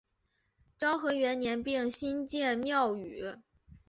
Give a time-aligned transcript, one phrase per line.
[0.79, 3.23] 昭和元年并新建庙宇。